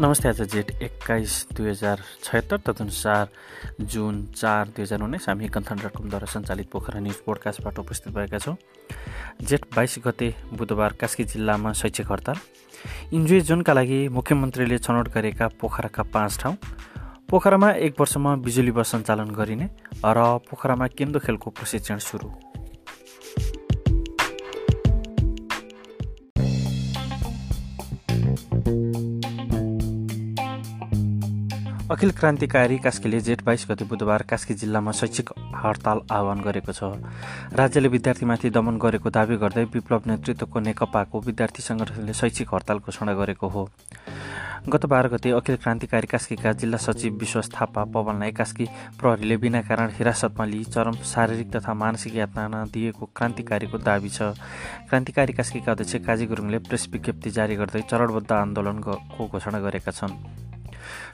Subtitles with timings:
[0.00, 3.28] नमस्ते आज जेठ एक्काइस दुई हजार छयत्तर तदनुसार
[3.80, 8.56] जुन चार दुई हजार उन्नाइस हामी कन्थन डट सञ्चालित पोखरा न्युज पोडकास्टबाट उपस्थित भएका छौँ।
[9.40, 12.36] जेठ बाइस गते बुधबार कास्की जिल्लामा शैक्षिक हडताल।
[13.16, 16.56] इन्जोय जोनका लागि मुख्यमन्त्रीले छनौट गरेका पोखराका पाँच ठाउँ।
[17.30, 19.70] पोखरामा एक वर्षमा बिजुली बस सञ्चालन गरिने
[20.04, 22.28] र पोखरामा केन्दो खेलको प्रशिक्षण सुरु।
[31.86, 36.82] अखिल क्रान्तिकारी कास्कीले जेठ बाइस गते बुधबार कास्की जिल्लामा शैक्षिक हडताल आह्वान गरेको छ।
[37.54, 43.48] राज्यले विद्यार्थीमाथि दमन गरेको दावी गर्दै विप्लव नेतृत्वको नेकपाको विद्यार्थी सङ्गठनले शैक्षिक हडताल घोषणा गरेको
[43.48, 43.68] हो।
[44.66, 48.66] गत बाह्र गते अखिल क्रान्तिकारी कास्कीका जिल्ला सचिव विश्वास थापा पवनलाई कास्की
[48.98, 54.34] प्रहरीले बिना कारण हिरासतमा लिई चरम शारीरिक तथा मानसिक यातना दिएको क्रान्तिकारीको दावी छ।
[54.90, 60.18] क्रान्तिकारी कास्कीका अध्यक्ष काजी गुरुङले प्रेस विज्ञप्ति जारी गर्दै चरणबद्ध आन्दोलनको घोषणा गरेका छन्।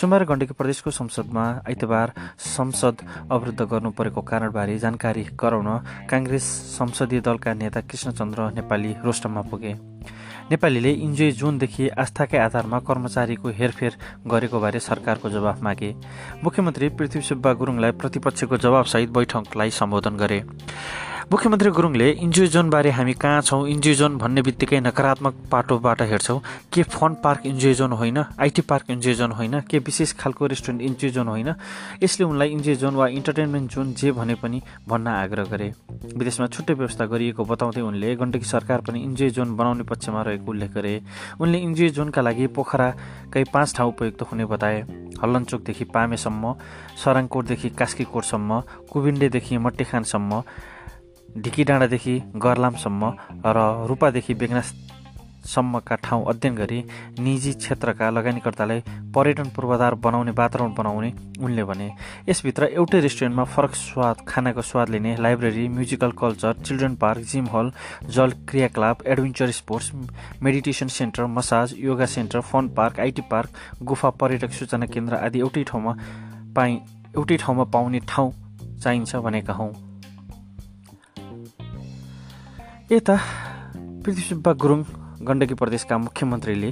[0.00, 2.96] सोमबार गण्डकी प्रदेशको संसदमा आइतबार संसद
[3.30, 5.68] अवरुद्ध गर्नु परेको कारणबारे जानकारी गराउन
[6.10, 6.44] काङ्ग्रेस
[6.78, 9.74] संसदीय दलका नेता कृष्णचन्द्र नेपाली रोस्टममा पुगे।
[10.50, 13.92] नेपालीले इन्जोय जोनदेखि आस्थाकै आधारमा कर्मचारीको हेरफेर
[14.26, 15.90] गरेको बारे सरकारको जवाफ मागे।
[16.44, 20.38] मुख्यमन्त्री पृथ्वी सुब्बा गुरुङलाई प्रतिपक्षको जवाबसहित बैठकलाई सम्बोधन गरे।
[21.26, 26.38] मुख्यमन्त्री गुरुङले इन्जोय जोनबारे हामी कहाँ छौँ इन्जोय जोन भन्ने बित्तिकै नकारात्मक पाटोबाट हेर्छौँ।
[26.70, 30.82] के फन पार्क इन्जोय जोन होइन आइटी पार्क इन्जोय जोन होइन के विशेष खालको रेस्टुरेन्ट
[30.82, 31.54] इन्जोय जोन होइन
[32.02, 35.72] यसले उनलाई इन्जोय जोन वा इन्टरटेनमेन्ट जोन जे भने पनि भन्न आग्रह गरे।
[36.14, 40.70] विदेशमा छुट्टै व्यवस्था गरिएको बताउँदै उनले गण्डकी सरकार पनि इन्जोय जोन बनाउने पक्षमा रहेको उल्लेख
[40.70, 40.94] गरे।
[41.40, 44.78] उनले इन्जोय जोनका लागि पोखराकै पाँच ठाउँ उपयुक्त हुने बताए।
[45.18, 46.54] हल्लनचोकदेखि पामेसम्म
[47.02, 50.42] सराङकोटदेखि कास्कीकोटसम्म कुबिन्डेदेखि मट्टीखानसम्म
[51.36, 53.12] ढिकी डाँडादेखि गर्लामसम्म
[53.46, 56.78] र रूपादेखि बेगनासम्मका ठाउँ अध्ययन गरी
[57.20, 58.80] निजी क्षेत्रका लगानीकर्तालाई
[59.14, 61.12] पर्यटन पूर्वाधार बनाउने वातावरण बनाउने
[61.44, 61.90] उनले भने।
[62.28, 67.72] यसभित्र एउटै रेस्टुरेन्टमा फरक स्वाद खानाको स्वाद लिने library musical culture children park gym hall
[68.10, 69.92] जल क्रियाकलाप adventure sports
[70.42, 75.64] meditation centre massage yoga centre fun park IT park गुफा पर्यटक सूचना केन्द्र आदि एउटै
[75.68, 75.96] ठाउँमा
[76.56, 76.78] पाइ
[77.16, 78.32] एउटै ठाउँमा पाउने ठाउँ
[78.82, 79.72] चाहिन्छ भनेका हौँ।
[82.92, 83.14] यता
[84.04, 84.80] पृथ्वीसुब्बा गुरुङ
[85.26, 86.70] गण्डकी प्रदेशका मुख्यमन्त्रीले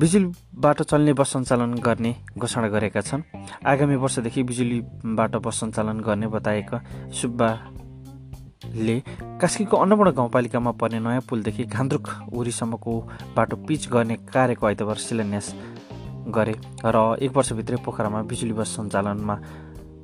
[0.00, 3.22] बिजुलीबाट चल्ने बस सञ्चालन गर्ने घोषणा गरेका छन्।
[3.68, 6.78] आगामी वर्षदेखि बिजुलीबाट बस सञ्चालन गर्ने बताएका
[7.12, 8.98] सुब्बाले
[9.40, 12.92] कास्कीको अन्नपूर्ण गाउँपालिकामा पर्ने नयाँ पुलदेखि खान्द्रुक उरीसम्मको
[13.36, 15.54] बाटो पिच गर्ने कार्यको आइतबार शिलान्यास
[16.32, 16.54] गरे
[16.88, 19.36] र एक वर्षभित्रै पोखरामा बिजुली बस सञ्चालनमा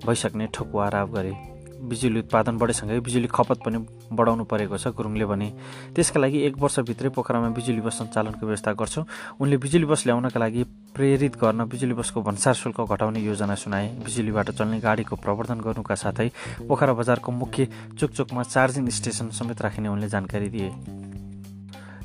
[0.05, 1.33] भइसक्ने ठोकुवा आरोप गरे।
[1.79, 3.79] बिजुली उत्पादन बढेसँगै बिजुली खपत पनि
[4.11, 5.49] बढाउनु परेको छ गुरुङले भने।
[5.95, 9.05] त्यसका लागि एक वर्षभित्रै पोखरामा बिजुली बस सञ्चालनको व्यवस्था गर्छौँ।
[9.41, 10.63] उनले बिजुली बस ल्याउनका लागि
[10.95, 16.29] प्रेरित गर्न बिजुली बसको भन्सार शुल्क घटाउने योजना सुनाए। बिजुलीबाट चल्ने गाडीको प्रवर्धन गर्नुका साथै
[16.69, 17.69] पोखरा बजारको मुख्य
[17.99, 20.71] चोकचोकमा चार्जिङ स्टेसन समेत राखिने उनले जानकारी दिए।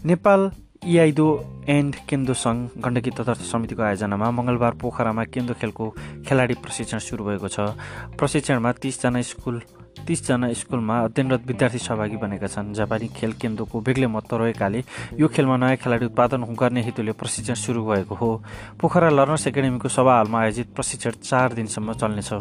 [0.06, 0.52] नेपाल
[0.84, 1.28] इआइदो
[1.70, 5.86] एन्ड केन्दो सङ्घ गण्डकी तदर्थ समितिको आयोजनामा मङ्गलबार पोखरामा केन्दो खेलको
[6.28, 7.72] खेलाडी प्रशिक्षण सुरु भएको छ।
[8.20, 9.62] प्रशिक्षणमा तिसजना स्कुल
[10.04, 14.84] तिसजना स्कुलमा अध्ययनरत विद्यार्थी सहभागी बनेका छन्। जापानी खेल केन्द्रको बेग्लै महत्त्व रहेकाले
[15.16, 18.30] यो खेलमा नयाँ खेलाडी उत्पादन गर्ने हेतुले प्रशिक्षण सुरु भएको हो।
[18.76, 22.32] पोखरा लर्नर्स एकाडेमीको सभा हालमा आयोजित प्रशिक्षण चार दिनसम्म चल्नेछ।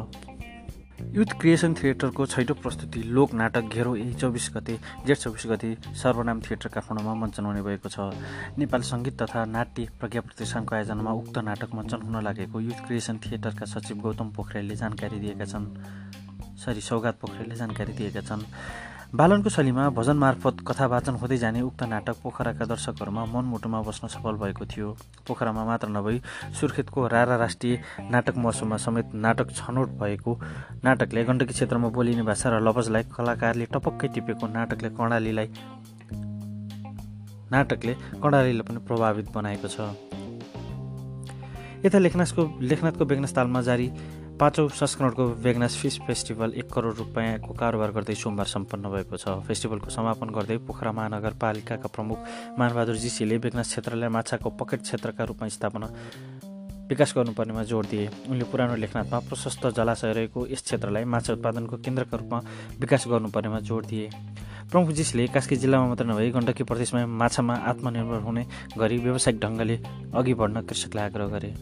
[1.10, 6.40] युथ क्रिएसन थिएटरको छैटौँ प्रस्तुति लोक नाटक घेरो यही चौबिस गते जेठ चौबिस गते सर्वनाम
[6.40, 7.98] थिएटर काठमाडौँमा मञ्चन हुने भएको छ।
[8.58, 13.66] नेपाल सङ्गीत तथा नाट्य प्रज्ञा प्रतिष्ठानको आयोजनामा उक्त नाटक मञ्चन हुन लागेको युथ क्रिएसन थिएटरका
[13.66, 15.66] सचिव गौतम पोखरेलले जानकारी दिएका छन्।
[16.64, 18.42] सरी सौगात पोखरेलले जानकारी दिएका छन्।
[19.12, 24.36] बालनको शैलीमा भजन मार्फत कथा वाचन हुँदै जाने उक्त नाटक पोखराका दर्शकहरूमा मनमुटुमा बस्न सफल
[24.40, 24.88] भएको थियो।
[25.28, 26.20] पोखरामा मात्र नभई
[26.56, 27.76] सुर्खेतको रारा राष्ट्रिय
[28.10, 30.32] नाटक महोत्सवमा समेत नाटक छनौट भएको
[30.84, 35.48] नाटकले गण्डकी क्षेत्रमा बोलिने भाषा र लवजलाई कलाकारले टपक्कै टिपेको नाटकले कर्णालीलाई
[37.52, 39.92] नाटकले कर्णालीलाई पनि प्रभावित बनाएको छ।
[41.84, 43.88] यता लेखनाथको लेखनाथको बेगनास्थालमा जारी
[44.42, 49.90] पाँचौँ संस्करणको बेगनास फिस फेस्टिभल एक करोड रुपियाँको कारोबार गर्दै सोमबार सम्पन्न भएको छ। फेस्टिभलको
[49.94, 52.18] समापन गर्दै पोखरा महानगरपालिकाका प्रमुख
[52.58, 55.86] मानबहादुर जीसीले बेगनास क्षेत्रलाई माछाको पकेट क्षेत्रका रूपमा स्थापना
[56.90, 62.16] विकास गर्नुपर्नेमा जोड दिए। उनले पुरानो लेखनाथमा प्रशस्त जलाशय रहेको यस क्षेत्रलाई माछा उत्पादनको केन्द्रका
[62.18, 62.38] रूपमा
[62.82, 64.10] विकास गर्नुपर्नेमा जोड दिए।
[64.70, 68.46] प्रमुख जीसीले कास्की जिल्लामा मात्र नभई गण्डकी प्रदेशमा माछामा आत्मनिर्भर हुने
[68.78, 69.78] गरी व्यावसायिक ढङ्गले
[70.18, 71.54] अघि बढ्न कृषकलाई आग्रह गरे।